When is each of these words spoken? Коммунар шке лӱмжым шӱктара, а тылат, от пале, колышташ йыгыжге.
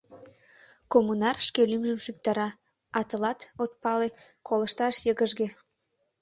Коммунар 0.91 1.37
шке 1.47 1.61
лӱмжым 1.71 1.99
шӱктара, 2.05 2.49
а 2.97 2.99
тылат, 3.09 3.39
от 3.63 3.71
пале, 3.81 4.09
колышташ 4.47 4.95
йыгыжге. 5.07 5.47